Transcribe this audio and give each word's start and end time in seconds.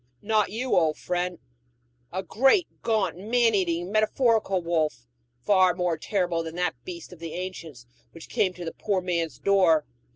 Not 0.23 0.49
you, 0.49 0.75
old 0.75 0.97
friend 0.97 1.37
a 2.11 2.23
great, 2.23 2.67
gaunt, 2.81 3.17
man 3.17 3.53
eating, 3.53 3.91
metaphorical 3.91 4.59
wolf, 4.59 5.05
far 5.37 5.75
more 5.75 5.95
terrible 5.95 6.41
than 6.41 6.55
that 6.55 6.73
beast 6.83 7.13
of 7.13 7.19
the 7.19 7.33
ancients 7.35 7.85
which 8.11 8.27
came 8.27 8.51
to 8.55 8.65
the 8.65 8.71
poor 8.73 8.99
man's 8.99 9.37
door. 9.37 9.85